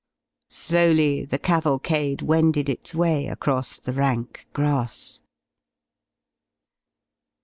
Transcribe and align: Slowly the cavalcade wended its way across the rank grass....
Slowly 0.49 1.25
the 1.25 1.37
cavalcade 1.37 2.23
wended 2.23 2.69
its 2.69 2.95
way 2.95 3.27
across 3.27 3.77
the 3.77 3.93
rank 3.93 4.47
grass.... 4.51 5.21